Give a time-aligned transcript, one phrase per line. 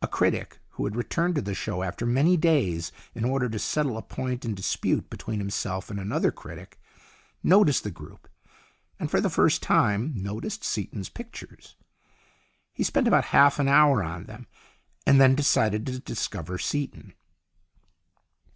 [0.00, 3.96] A critic, who had returned to the show after many days, in order to settle
[3.96, 6.80] a point in dispute between himself and another critic,
[7.44, 8.28] noticed the group,
[8.98, 11.76] and for the first time noticed Seaton's pictures.
[12.72, 14.48] He spent about half an hour on them,
[15.06, 17.14] and then decided to discover Seaton.